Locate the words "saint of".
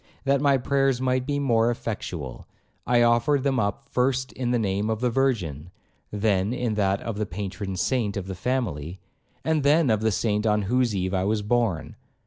7.75-8.25